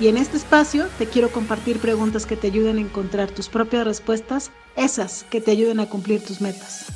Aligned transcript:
Y 0.00 0.08
en 0.08 0.16
este 0.16 0.36
espacio 0.36 0.86
te 0.98 1.06
quiero 1.06 1.30
compartir 1.30 1.78
preguntas 1.78 2.26
que 2.26 2.36
te 2.36 2.48
ayuden 2.48 2.78
a 2.78 2.80
encontrar 2.80 3.30
tus 3.30 3.48
propias 3.48 3.84
respuestas, 3.84 4.50
esas 4.74 5.22
que 5.30 5.40
te 5.40 5.52
ayuden 5.52 5.78
a 5.78 5.86
cumplir 5.88 6.20
tus 6.20 6.40
metas. 6.40 6.86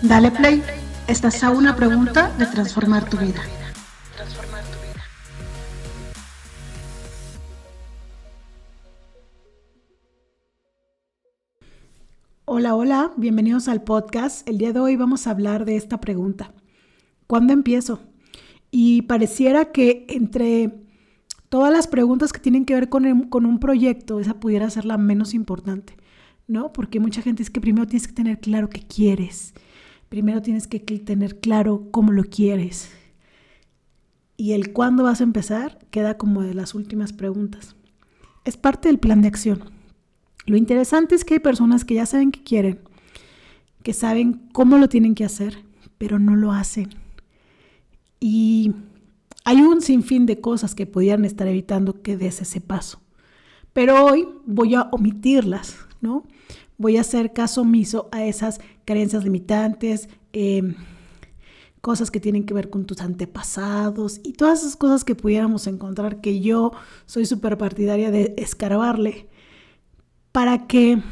Dale 0.00 0.30
play, 0.30 0.62
estás 1.08 1.42
a 1.42 1.50
una 1.50 1.74
pregunta 1.74 2.32
de 2.38 2.46
transformar 2.46 3.10
tu 3.10 3.16
vida. 3.16 3.42
Hola, 12.44 12.76
hola, 12.76 13.12
bienvenidos 13.16 13.66
al 13.66 13.82
podcast. 13.82 14.48
El 14.48 14.58
día 14.58 14.72
de 14.72 14.78
hoy 14.78 14.94
vamos 14.94 15.26
a 15.26 15.32
hablar 15.32 15.64
de 15.64 15.74
esta 15.74 16.00
pregunta. 16.00 16.52
¿Cuándo 17.26 17.52
empiezo? 17.52 18.00
Y 18.70 19.02
pareciera 19.02 19.72
que 19.72 20.06
entre 20.08 20.89
todas 21.50 21.72
las 21.72 21.88
preguntas 21.88 22.32
que 22.32 22.40
tienen 22.40 22.64
que 22.64 22.74
ver 22.74 22.88
con, 22.88 23.04
un 23.04 23.60
proyecto, 23.60 24.20
esa 24.20 24.40
pudiera 24.40 24.70
ser 24.70 24.86
la 24.86 24.96
menos 24.96 25.34
importante, 25.34 25.96
¿no? 26.46 26.72
Porque 26.72 27.00
mucha 27.00 27.20
gente 27.20 27.42
es 27.42 27.50
que 27.50 27.60
primero 27.60 27.86
tienes 27.86 28.08
que 28.08 28.14
tener 28.14 28.40
claro 28.40 28.70
qué 28.70 28.80
quieres, 28.80 29.52
primero 30.08 30.40
tienes 30.40 30.66
que 30.66 30.78
tener 30.80 31.40
claro 31.40 31.88
cómo 31.90 32.12
lo 32.12 32.24
quieres. 32.24 32.90
Y 34.36 34.52
el 34.52 34.72
cuándo 34.72 35.02
vas 35.02 35.20
a 35.20 35.24
empezar 35.24 35.78
queda 35.90 36.16
como 36.16 36.42
de 36.42 36.54
las 36.54 36.74
últimas 36.74 37.12
preguntas. 37.12 37.76
Es 38.44 38.56
parte 38.56 38.88
del 38.88 38.98
plan 38.98 39.20
de 39.20 39.28
acción. 39.28 39.64
Lo 40.46 40.56
interesante 40.56 41.14
es 41.14 41.26
que 41.26 41.34
hay 41.34 41.40
personas 41.40 41.84
que 41.84 41.94
ya 41.94 42.06
saben 42.06 42.30
qué 42.30 42.42
quieren, 42.42 42.78
que 43.82 43.92
saben 43.92 44.48
cómo 44.52 44.78
lo 44.78 44.88
tienen 44.88 45.14
que 45.14 45.24
hacer, 45.24 45.58
pero 45.98 46.18
no 46.18 46.36
lo 46.36 46.52
hacen. 46.52 46.88
Y 48.18 48.72
hay 49.44 49.62
un 49.62 49.80
sinfín 49.80 50.26
de 50.26 50.40
cosas 50.40 50.74
que 50.74 50.86
pudieran 50.86 51.24
estar 51.24 51.46
evitando 51.48 52.02
que 52.02 52.16
des 52.16 52.40
ese 52.40 52.60
paso. 52.60 53.00
Pero 53.72 54.04
hoy 54.04 54.28
voy 54.46 54.74
a 54.74 54.88
omitirlas, 54.92 55.76
¿no? 56.00 56.24
Voy 56.76 56.96
a 56.96 57.02
hacer 57.02 57.32
caso 57.32 57.62
omiso 57.62 58.08
a 58.12 58.24
esas 58.24 58.60
creencias 58.84 59.24
limitantes, 59.24 60.08
em, 60.32 60.74
cosas 61.80 62.10
que 62.10 62.20
tienen 62.20 62.44
que 62.44 62.54
ver 62.54 62.68
con 62.68 62.84
tus 62.84 63.00
antepasados 63.00 64.20
y 64.22 64.32
todas 64.32 64.60
esas 64.60 64.76
cosas 64.76 65.04
que 65.04 65.14
pudiéramos 65.14 65.66
encontrar 65.66 66.20
que 66.20 66.40
yo 66.40 66.72
soy 67.06 67.24
súper 67.24 67.56
partidaria 67.56 68.10
de 68.10 68.34
escarbarle 68.36 69.28
para 70.32 70.66
que 70.66 71.02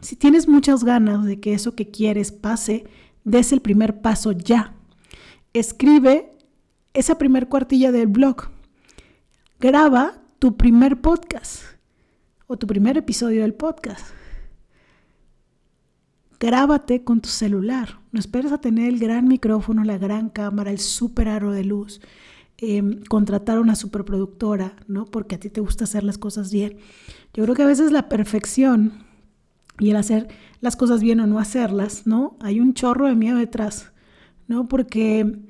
si 0.00 0.16
tienes 0.16 0.48
muchas 0.48 0.84
ganas 0.84 1.24
de 1.24 1.40
que 1.40 1.52
eso 1.52 1.74
que 1.74 1.90
quieres 1.90 2.32
pase, 2.32 2.84
des 3.24 3.52
el 3.52 3.60
primer 3.60 4.00
paso 4.00 4.32
ya. 4.32 4.74
Escribe 5.52 6.29
esa 6.94 7.18
primer 7.18 7.48
cuartilla 7.48 7.92
del 7.92 8.08
blog. 8.08 8.48
Graba 9.60 10.22
tu 10.38 10.56
primer 10.56 11.00
podcast 11.00 11.62
o 12.46 12.56
tu 12.56 12.66
primer 12.66 12.96
episodio 12.96 13.42
del 13.42 13.54
podcast. 13.54 14.06
Grábate 16.40 17.04
con 17.04 17.20
tu 17.20 17.28
celular. 17.28 18.00
No 18.12 18.18
esperes 18.18 18.50
a 18.50 18.60
tener 18.60 18.88
el 18.88 18.98
gran 18.98 19.28
micrófono, 19.28 19.84
la 19.84 19.98
gran 19.98 20.30
cámara, 20.30 20.70
el 20.70 20.78
super 20.78 21.28
aro 21.28 21.52
de 21.52 21.64
luz, 21.64 22.00
em, 22.56 23.04
contratar 23.04 23.58
a 23.58 23.60
una 23.60 23.76
superproductora, 23.76 24.74
¿no? 24.88 25.04
Porque 25.04 25.34
a 25.34 25.40
ti 25.40 25.50
te 25.50 25.60
gusta 25.60 25.84
hacer 25.84 26.02
las 26.02 26.18
cosas 26.18 26.50
bien. 26.50 26.78
Yo 27.34 27.44
creo 27.44 27.54
que 27.54 27.62
a 27.62 27.66
veces 27.66 27.92
la 27.92 28.08
perfección 28.08 29.04
y 29.78 29.90
el 29.90 29.96
hacer 29.96 30.28
las 30.60 30.76
cosas 30.76 31.02
bien 31.02 31.20
o 31.20 31.26
no 31.26 31.38
hacerlas, 31.38 32.06
¿no? 32.06 32.36
Hay 32.40 32.58
un 32.58 32.74
chorro 32.74 33.06
de 33.06 33.16
miedo 33.16 33.38
detrás, 33.38 33.92
¿no? 34.48 34.66
Porque 34.66 35.49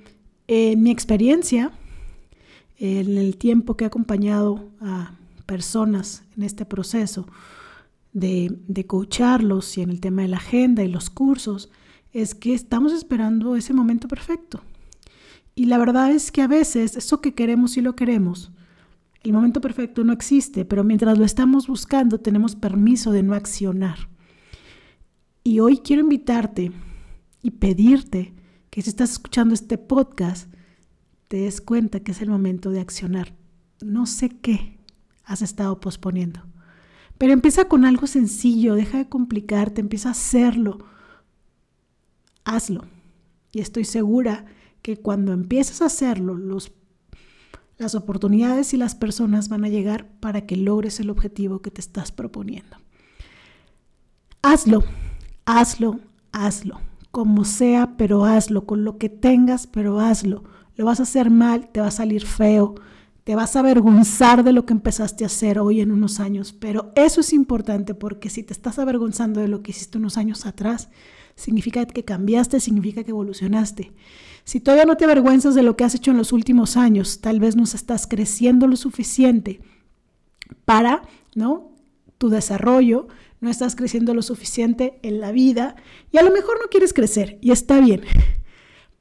en 0.53 0.83
mi 0.83 0.91
experiencia, 0.91 1.71
en 2.77 3.17
el 3.17 3.37
tiempo 3.37 3.77
que 3.77 3.85
he 3.85 3.87
acompañado 3.87 4.69
a 4.81 5.13
personas 5.47 6.25
en 6.37 6.43
este 6.43 6.65
proceso 6.65 7.29
de, 8.13 8.59
de 8.67 8.85
coacharlos 8.85 9.79
y 9.79 9.83
en 9.83 9.91
el 9.91 10.01
tema 10.01 10.23
de 10.23 10.29
la 10.29 10.39
agenda 10.39 10.83
y 10.83 10.89
los 10.89 11.09
cursos, 11.09 11.71
es 12.13 12.35
que 12.35 12.53
estamos 12.53 12.93
esperando 12.93 13.55
ese 13.55 13.73
momento 13.73 14.09
perfecto. 14.09 14.61
Y 15.55 15.67
la 15.67 15.79
verdad 15.79 16.11
es 16.11 16.33
que 16.33 16.43
a 16.43 16.49
veces 16.49 16.97
eso 16.97 17.21
que 17.21 17.33
queremos 17.33 17.71
sí 17.71 17.81
lo 17.81 17.95
queremos. 17.95 18.51
El 19.23 19.33
momento 19.33 19.61
perfecto 19.61 20.03
no 20.03 20.13
existe, 20.13 20.65
pero 20.65 20.83
mientras 20.83 21.17
lo 21.17 21.25
estamos 21.25 21.69
buscando 21.69 22.19
tenemos 22.19 22.57
permiso 22.57 23.13
de 23.13 23.23
no 23.23 23.35
accionar. 23.35 24.09
Y 25.45 25.61
hoy 25.61 25.79
quiero 25.79 26.03
invitarte 26.03 26.73
y 27.41 27.53
pedirte 27.53 28.35
que 28.71 28.83
si 28.83 28.91
estás 28.91 29.11
escuchando 29.11 29.53
este 29.53 29.79
podcast, 29.79 30.53
te 31.29 31.39
des 31.39 31.61
cuenta 31.61 32.01
que 32.01 32.13
es 32.13 32.23
el 32.23 32.31
momento 32.31 32.71
de 32.71 32.81
accionar. 32.81 33.35
No 33.81 34.07
sé 34.07 34.29
qué 34.29 34.79
has 35.25 35.43
estado 35.43 35.81
posponiendo, 35.81 36.41
pero 37.19 37.33
empieza 37.33 37.67
con 37.67 37.85
algo 37.85 38.07
sencillo, 38.07 38.75
deja 38.75 38.99
de 38.99 39.09
complicarte, 39.09 39.81
empieza 39.81 40.09
a 40.09 40.13
hacerlo. 40.13 40.79
Hazlo. 42.45 42.85
Y 43.53 43.61
estoy 43.61 43.85
segura 43.85 44.47
que 44.83 44.97
cuando 44.97 45.33
empieces 45.33 45.83
a 45.83 45.87
hacerlo, 45.87 46.39
las 47.79 47.95
oportunidades 47.95 48.73
y 48.73 48.77
las 48.77 48.95
personas 48.95 49.49
van 49.49 49.65
a 49.65 49.69
llegar 49.69 50.09
para 50.21 50.47
que 50.47 50.57
logres 50.57 51.01
el 51.01 51.11
objetivo 51.11 51.61
que 51.61 51.71
te 51.71 51.81
estás 51.81 52.13
proponiendo. 52.13 52.77
Hazlo, 54.43 54.85
hazlo, 55.45 56.01
hazlo 56.33 56.90
como 57.11 57.45
sea, 57.45 57.95
pero 57.97 58.25
hazlo, 58.25 58.67
con 58.67 58.85
lo 58.85 58.99
que 58.99 59.09
tengas, 59.09 59.67
pero 59.67 60.01
hazlo. 60.01 60.45
Lo 60.77 60.85
vas 60.85 61.01
a 61.01 61.05
hacer 61.05 61.31
mal, 61.31 61.69
te 61.71 61.81
va 61.81 61.89
a 61.89 61.93
salir 61.93 62.25
feo, 62.25 62.75
te 63.25 63.35
vas 63.35 63.55
a 63.55 63.61
avergonzar 63.61 64.45
de 64.45 64.53
lo 64.53 64.65
que 64.65 64.73
empezaste 64.73 65.25
a 65.25 65.27
hacer 65.27 65.59
hoy 65.59 65.81
en 65.81 65.93
unos 65.93 66.21
años, 66.21 66.53
pero 66.53 66.93
eso 66.97 67.21
es 67.21 67.33
importante 67.33 67.95
porque 67.95 68.31
si 68.31 68.43
te 68.43 68.53
estás 68.53 68.79
avergonzando 68.79 69.41
de 69.41 69.49
lo 69.49 69.63
que 69.63 69.73
hiciste 69.73 69.99
unos 69.99 70.17
años 70.17 70.47
atrás, 70.47 70.89
significa 71.35 71.85
que 71.87 72.05
cambiaste, 72.05 72.61
significa 72.61 73.05
que 73.05 73.11
evolucionaste. 73.11 73.93
Si 74.45 74.61
todavía 74.61 74.85
no 74.85 74.97
te 74.97 75.05
avergüenzas 75.05 75.55
de 75.55 75.63
lo 75.63 75.77
que 75.77 75.85
has 75.85 75.95
hecho 75.95 76.11
en 76.11 76.17
los 76.17 76.33
últimos 76.33 76.77
años, 76.77 77.21
tal 77.21 77.41
vez 77.41 77.57
no 77.57 77.65
estás 77.65 78.07
creciendo 78.07 78.67
lo 78.67 78.77
suficiente 78.77 79.61
para, 80.65 81.03
¿no? 81.35 81.73
Tu 82.21 82.29
desarrollo, 82.29 83.09
no 83.41 83.49
estás 83.49 83.75
creciendo 83.77 84.13
lo 84.13 84.21
suficiente 84.21 85.01
en 85.03 85.21
la 85.21 85.33
vida 85.33 85.75
y 86.13 86.19
a 86.19 86.23
lo 86.23 86.31
mejor 86.31 86.59
no 86.61 86.69
quieres 86.69 86.93
crecer 86.93 87.39
y 87.41 87.51
está 87.51 87.81
bien. 87.81 88.03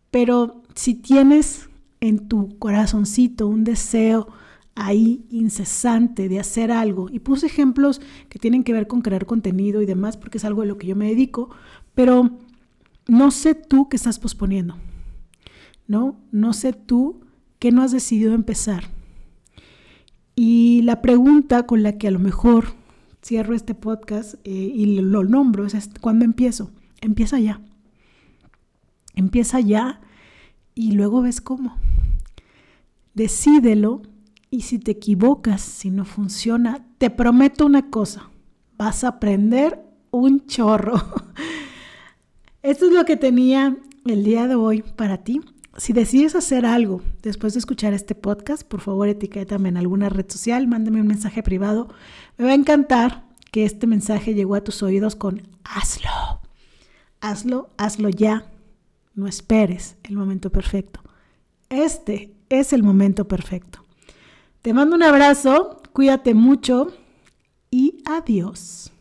Pero 0.10 0.64
si 0.74 0.96
tienes 0.96 1.70
en 2.00 2.30
tu 2.30 2.58
corazoncito 2.60 3.46
un 3.48 3.66
deseo 3.66 4.30
ahí 4.76 5.26
incesante 5.30 6.30
de 6.30 6.40
hacer 6.40 6.72
algo, 6.72 7.10
y 7.12 7.20
puse 7.20 7.48
ejemplos 7.48 8.00
que 8.30 8.40
tienen 8.40 8.64
que 8.64 8.72
ver 8.72 8.88
con 8.88 9.02
crear 9.02 9.26
contenido 9.26 9.82
y 9.82 9.86
demás, 9.86 10.16
porque 10.16 10.38
es 10.38 10.46
algo 10.46 10.62
de 10.62 10.70
lo 10.70 10.78
que 10.78 10.88
yo 10.88 10.96
me 10.96 11.10
dedico, 11.10 11.50
pero 11.94 12.40
no 13.06 13.32
sé 13.32 13.56
tú 13.56 13.90
qué 13.90 13.98
estás 13.98 14.20
posponiendo, 14.20 14.78
¿no? 15.88 16.16
No 16.32 16.54
sé 16.54 16.72
tú 16.72 17.20
qué 17.60 17.74
no 17.74 17.82
has 17.82 17.92
decidido 17.92 18.34
empezar. 18.34 18.86
Y 20.34 20.84
la 20.84 21.02
pregunta 21.02 21.66
con 21.66 21.84
la 21.84 21.98
que 21.98 22.08
a 22.08 22.12
lo 22.12 22.20
mejor 22.20 22.79
cierro 23.30 23.54
este 23.54 23.76
podcast 23.76 24.34
eh, 24.44 24.50
y 24.50 25.02
lo 25.02 25.24
nombro, 25.24 25.68
es 25.68 25.92
cuando 26.02 26.26
empiezo. 26.26 26.72
Empieza 27.00 27.40
ya. 27.40 27.62
Empieza 29.14 29.60
ya 29.60 30.02
y 30.74 30.94
luego 30.94 31.22
ves 31.22 31.40
cómo. 31.40 31.78
Decídelo 33.14 34.02
y 34.50 34.62
si 34.62 34.80
te 34.80 34.90
equivocas, 34.90 35.62
si 35.62 35.92
no 35.92 36.06
funciona, 36.06 36.88
te 36.98 37.12
prometo 37.12 37.68
una 37.68 37.92
cosa, 37.92 38.32
vas 38.80 39.04
a 39.04 39.10
aprender 39.10 39.80
un 40.10 40.48
chorro. 40.48 40.96
Esto 42.64 42.88
es 42.88 42.94
lo 42.94 43.06
que 43.06 43.16
tenía 43.16 43.78
el 44.06 44.24
día 44.24 44.48
de 44.48 44.56
hoy 44.56 44.84
para 44.96 45.20
ti. 45.20 45.40
Si 45.78 45.94
decides 45.94 46.34
hacer 46.34 46.66
algo 46.66 47.04
después 47.22 47.54
de 47.54 47.60
escuchar 47.60 47.94
este 47.94 48.16
podcast, 48.16 48.64
por 48.64 48.82
favor 48.82 49.08
etiquétame 49.08 49.70
en 49.70 49.78
alguna 49.78 50.10
red 50.10 50.26
social, 50.28 50.68
mándame 50.68 51.00
un 51.00 51.08
mensaje 51.08 51.44
privado. 51.44 51.90
Me 52.38 52.46
va 52.46 52.52
a 52.52 52.56
encantar 52.56 53.29
que 53.52 53.66
este 53.66 53.88
mensaje 53.88 54.34
llegó 54.34 54.56
a 54.56 54.64
tus 54.64 54.82
oídos 54.84 55.16
con 55.16 55.48
hazlo. 55.64 56.10
Hazlo, 57.22 57.70
hazlo 57.78 58.10
ya. 58.10 58.46
No 59.16 59.28
esperes 59.28 59.98
el 60.04 60.16
momento 60.16 60.52
perfecto. 60.52 61.02
Este 61.70 62.34
es 62.50 62.74
el 62.74 62.84
momento 62.84 63.28
perfecto. 63.28 63.84
Te 64.62 64.74
mando 64.74 64.96
un 64.96 65.04
abrazo, 65.04 65.82
cuídate 65.94 66.34
mucho 66.34 66.94
y 67.72 68.02
adiós. 68.06 68.92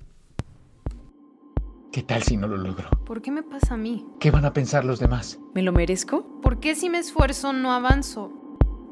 ¿Qué 1.93 2.03
tal 2.03 2.23
si 2.23 2.37
no 2.37 2.47
lo 2.47 2.57
logro? 2.57 2.91
¿Por 3.07 3.23
qué 3.23 3.31
me 3.31 3.43
pasa 3.43 3.75
a 3.75 3.77
mí? 3.77 4.07
¿Qué 4.21 4.31
van 4.31 4.45
a 4.45 4.53
pensar 4.53 4.85
los 4.85 4.99
demás? 5.01 5.39
¿Me 5.55 5.63
lo 5.63 5.73
merezco? 5.73 6.41
¿Por 6.43 6.61
qué 6.61 6.75
si 6.75 6.91
me 6.91 6.99
esfuerzo 6.99 7.53
no 7.53 7.73
avanzo? 7.73 8.31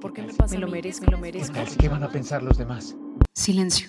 ¿Por 0.01 0.13
qué 0.13 0.23
me 0.23 0.33
pasa 0.35 0.55
Me 0.55 0.61
lo 0.61 0.69
merezco, 0.69 1.05
me 1.07 1.13
lo 1.13 1.19
merezco. 1.19 1.53
¿Qué, 1.53 1.59
tal 1.61 1.69
si- 1.69 1.77
¿Qué 1.79 1.89
van 1.89 2.03
a 2.03 2.09
pensar 2.09 2.43
los 2.43 2.57
demás? 2.59 2.97
Silencio. 3.35 3.89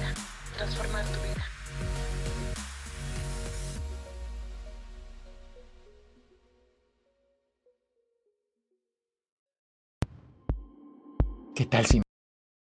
¿Qué 11.53 11.65
tal 11.65 11.85
si 11.85 12.01